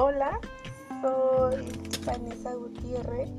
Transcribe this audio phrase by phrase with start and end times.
[0.00, 0.38] Hola,
[1.02, 1.56] soy
[2.06, 3.30] Vanessa Gutiérrez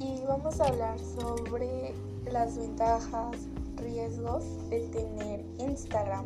[0.00, 1.94] y vamos a hablar sobre
[2.32, 3.36] las ventajas,
[3.76, 6.24] riesgos de tener Instagram.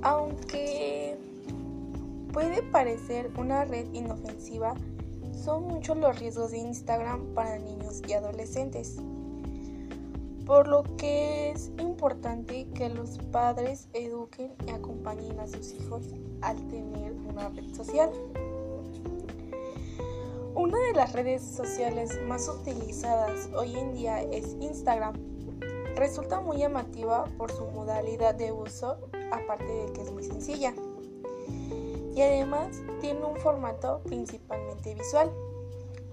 [0.00, 1.18] Aunque
[2.32, 4.72] puede parecer una red inofensiva,
[5.34, 8.96] son muchos los riesgos de Instagram para niños y adolescentes
[10.46, 16.04] por lo que es importante que los padres eduquen y acompañen a sus hijos
[16.40, 18.10] al tener una red social.
[20.54, 25.14] Una de las redes sociales más utilizadas hoy en día es Instagram.
[25.96, 28.98] Resulta muy llamativa por su modalidad de uso,
[29.32, 30.72] aparte de que es muy sencilla.
[32.14, 35.30] Y además tiene un formato principalmente visual.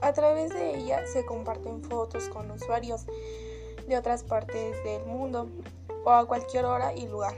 [0.01, 3.05] A través de ella se comparten fotos con usuarios
[3.87, 5.49] de otras partes del mundo
[6.05, 7.35] o a cualquier hora y lugar.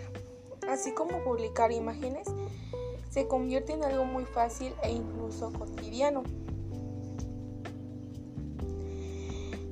[0.70, 2.28] Así como publicar imágenes
[3.10, 6.24] se convierte en algo muy fácil e incluso cotidiano.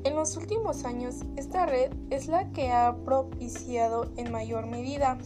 [0.05, 5.17] En los últimos años, esta red es la que ha propiciado en mayor medida.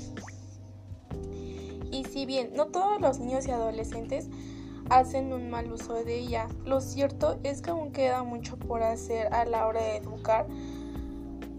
[1.91, 4.29] Y si bien no todos los niños y adolescentes
[4.89, 9.33] hacen un mal uso de ella, lo cierto es que aún queda mucho por hacer
[9.33, 10.47] a la hora de educar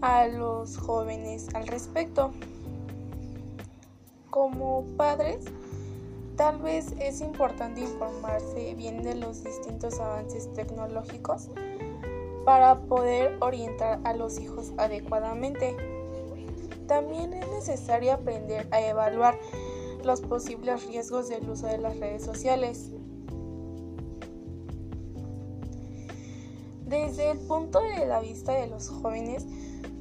[0.01, 2.31] a los jóvenes al respecto.
[4.29, 5.45] Como padres,
[6.35, 11.49] tal vez es importante informarse bien de los distintos avances tecnológicos
[12.45, 15.75] para poder orientar a los hijos adecuadamente.
[16.87, 19.37] También es necesario aprender a evaluar
[20.03, 22.91] los posibles riesgos del uso de las redes sociales.
[26.85, 29.45] Desde el punto de la vista de los jóvenes,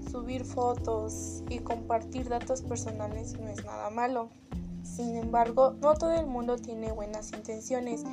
[0.09, 4.31] subir fotos y compartir datos personales no es nada malo.
[4.83, 8.05] Sin embargo, no todo el mundo tiene buenas intenciones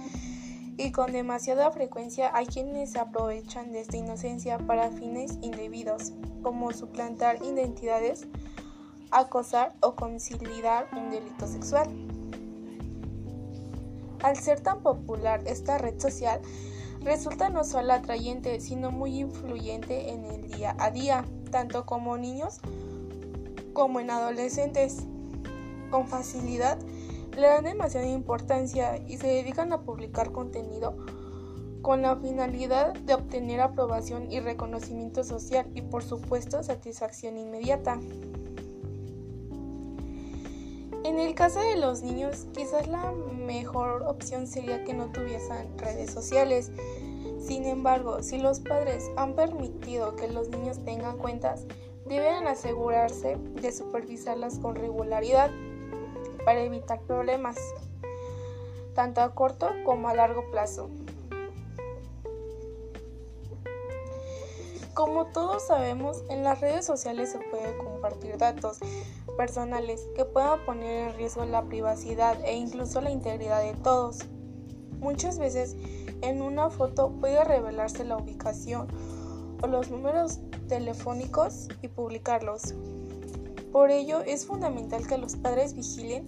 [0.78, 6.12] y con demasiada frecuencia hay quienes se aprovechan de esta inocencia para fines indebidos,
[6.44, 8.28] como suplantar identidades,
[9.12, 11.88] acosar o conciliar un delito sexual.
[14.22, 16.42] Al ser tan popular esta red social,
[17.02, 21.24] resulta no solo atrayente, sino muy influyente en el día a día
[21.56, 22.60] tanto como niños
[23.72, 25.06] como en adolescentes.
[25.90, 26.78] Con facilidad
[27.38, 30.98] le dan demasiada importancia y se dedican a publicar contenido
[31.82, 38.02] con la finalidad de obtener aprobación y reconocimiento social y por supuesto satisfacción inmediata.
[41.06, 46.12] En el caso de los niños, quizás la mejor opción sería que no tuviesen redes
[46.12, 46.70] sociales,
[47.46, 51.66] sin embargo, si los padres han permitido que los niños tengan cuentas,
[52.06, 55.52] deben asegurarse de supervisarlas con regularidad
[56.44, 57.58] para evitar problemas,
[58.96, 60.90] tanto a corto como a largo plazo.
[64.96, 68.80] Como todos sabemos, en las redes sociales se puede compartir datos
[69.38, 74.20] personales que puedan poner en riesgo la privacidad e incluso la integridad de todos.
[75.06, 75.76] Muchas veces
[76.24, 78.88] en una foto puede revelarse la ubicación
[79.62, 82.74] o los números telefónicos y publicarlos.
[83.72, 86.26] Por ello es fundamental que los padres vigilen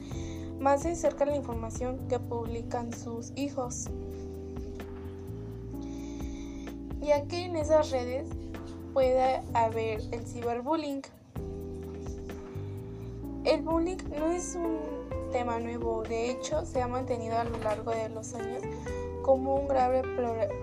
[0.60, 3.88] más de cerca la información que publican sus hijos,
[7.02, 8.30] ya que en esas redes
[8.94, 11.02] puede haber el ciberbullying.
[13.44, 14.97] El bullying no es un
[15.30, 18.64] tema nuevo, de hecho se ha mantenido a lo largo de los años
[19.22, 20.04] como un grave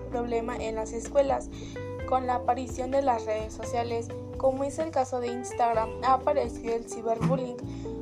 [0.09, 1.49] problema en las escuelas.
[2.09, 6.75] Con la aparición de las redes sociales, como es el caso de Instagram, ha aparecido
[6.75, 7.57] el ciberbullying,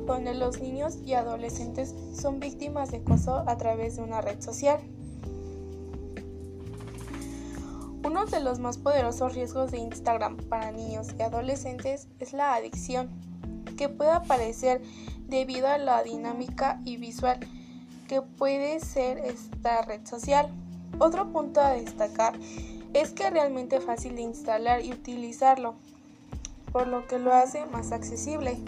[0.06, 4.80] donde los niños y adolescentes son víctimas de acoso a través de una red social.
[8.04, 13.08] Uno de los más poderosos riesgos de Instagram para niños y adolescentes es la adicción,
[13.78, 14.82] que puede aparecer
[15.34, 17.40] debido a la dinámica y visual
[18.06, 20.48] que puede ser esta red social.
[21.00, 22.34] Otro punto a destacar
[22.92, 25.74] es que es realmente fácil de instalar y utilizarlo,
[26.70, 28.58] por lo que lo hace más accesible.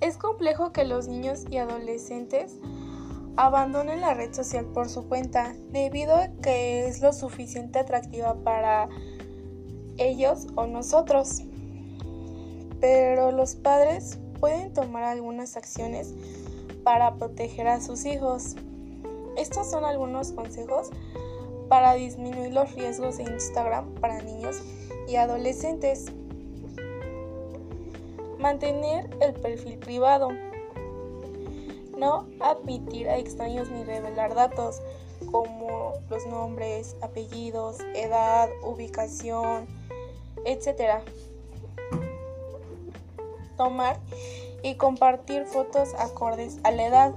[0.00, 2.56] Es complejo que los niños y adolescentes
[3.36, 8.88] abandonen la red social por su cuenta, debido a que es lo suficiente atractiva para
[9.96, 11.42] ellos o nosotros.
[12.80, 16.14] Pero los padres pueden tomar algunas acciones
[16.84, 18.56] para proteger a sus hijos.
[19.36, 20.90] Estos son algunos consejos
[21.68, 24.62] para disminuir los riesgos de Instagram para niños
[25.08, 26.06] y adolescentes.
[28.38, 30.30] Mantener el perfil privado.
[32.02, 34.82] No admitir a extraños ni revelar datos
[35.30, 39.68] como los nombres, apellidos, edad, ubicación,
[40.44, 41.00] etc.
[43.56, 44.00] Tomar
[44.64, 47.14] y compartir fotos acordes a la edad.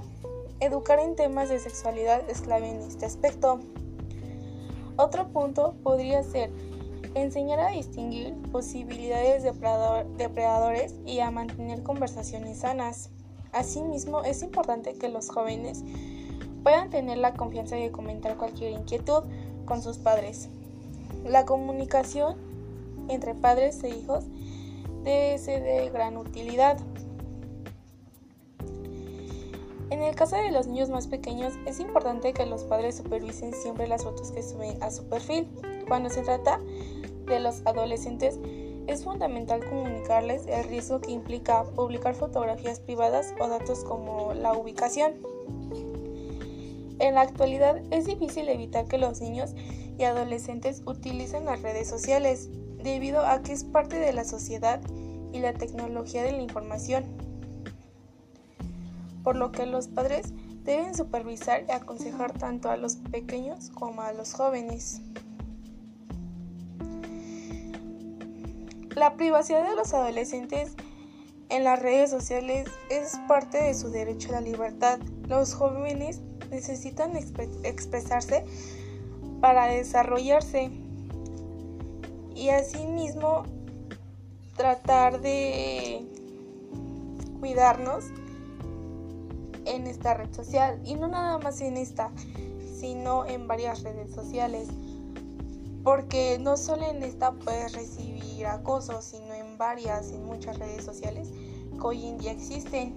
[0.60, 3.58] Educar en temas de sexualidad es clave en este aspecto.
[4.96, 6.52] Otro punto podría ser
[7.16, 9.50] enseñar a distinguir posibilidades de
[10.16, 13.10] depredadores y a mantener conversaciones sanas.
[13.56, 15.82] Asimismo, es importante que los jóvenes
[16.62, 19.22] puedan tener la confianza de comentar cualquier inquietud
[19.64, 20.50] con sus padres.
[21.24, 22.36] La comunicación
[23.08, 24.24] entre padres e hijos
[25.04, 26.76] debe ser de gran utilidad.
[29.88, 33.88] En el caso de los niños más pequeños, es importante que los padres supervisen siempre
[33.88, 35.48] las fotos que suben a su perfil.
[35.88, 36.60] Cuando se trata
[37.24, 38.38] de los adolescentes,
[38.86, 45.14] es fundamental comunicarles el riesgo que implica publicar fotografías privadas o datos como la ubicación.
[46.98, 49.54] En la actualidad es difícil evitar que los niños
[49.98, 52.48] y adolescentes utilicen las redes sociales,
[52.82, 54.80] debido a que es parte de la sociedad
[55.32, 57.26] y la tecnología de la información
[59.26, 64.12] por lo que los padres deben supervisar y aconsejar tanto a los pequeños como a
[64.12, 65.00] los jóvenes.
[68.96, 70.72] La privacidad de los adolescentes
[71.50, 74.98] en las redes sociales es parte de su derecho a la libertad.
[75.28, 78.46] Los jóvenes necesitan expresarse
[79.42, 80.70] para desarrollarse
[82.34, 83.42] y asimismo
[84.56, 86.06] tratar de
[87.38, 88.06] cuidarnos
[89.66, 92.12] en esta red social y no nada más en esta,
[92.80, 94.68] sino en varias redes sociales.
[95.84, 101.30] Porque no solo en esta puedes recibir acoso, sino en varias, en muchas redes sociales
[101.78, 102.94] que hoy en día existen.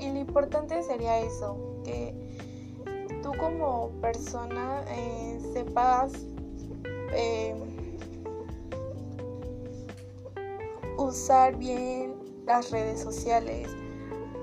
[0.00, 2.14] Y lo importante sería eso, que
[3.22, 6.12] tú como persona eh, sepas
[7.12, 7.54] eh,
[10.98, 12.14] usar bien
[12.46, 13.68] las redes sociales,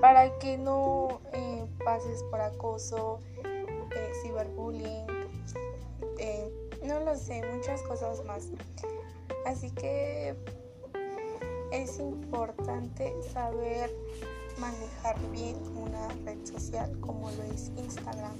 [0.00, 3.20] para que no eh, pases por acoso,
[4.22, 5.06] ciberbullying,
[6.84, 8.48] no lo sé, muchas cosas más.
[9.44, 10.34] Así que
[11.72, 13.90] es importante saber
[14.58, 18.36] manejar bien una red social como lo es Instagram.